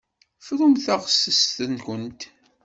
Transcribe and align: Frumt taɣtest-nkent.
Frumt 0.45 0.83
taɣtest-nkent. 0.85 2.21